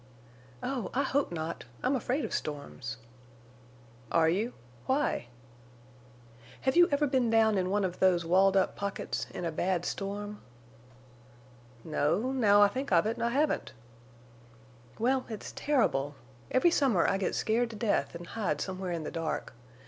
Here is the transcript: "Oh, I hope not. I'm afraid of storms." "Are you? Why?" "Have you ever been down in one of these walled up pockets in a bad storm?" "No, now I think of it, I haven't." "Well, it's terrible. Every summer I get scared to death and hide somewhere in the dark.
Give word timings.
"Oh, 0.63 0.89
I 0.95 1.03
hope 1.03 1.31
not. 1.31 1.65
I'm 1.83 1.95
afraid 1.95 2.25
of 2.25 2.33
storms." 2.33 2.97
"Are 4.11 4.27
you? 4.29 4.53
Why?" 4.87 5.27
"Have 6.61 6.75
you 6.75 6.89
ever 6.89 7.05
been 7.05 7.29
down 7.29 7.55
in 7.55 7.69
one 7.69 7.83
of 7.85 7.99
these 7.99 8.25
walled 8.25 8.57
up 8.57 8.75
pockets 8.75 9.27
in 9.29 9.45
a 9.45 9.51
bad 9.51 9.85
storm?" 9.85 10.41
"No, 11.83 12.31
now 12.31 12.63
I 12.63 12.67
think 12.67 12.91
of 12.91 13.05
it, 13.05 13.21
I 13.21 13.29
haven't." 13.29 13.73
"Well, 14.97 15.25
it's 15.29 15.51
terrible. 15.51 16.15
Every 16.49 16.71
summer 16.71 17.07
I 17.07 17.19
get 17.19 17.35
scared 17.35 17.69
to 17.69 17.75
death 17.75 18.15
and 18.15 18.25
hide 18.25 18.59
somewhere 18.59 18.91
in 18.91 19.03
the 19.03 19.11
dark. 19.11 19.53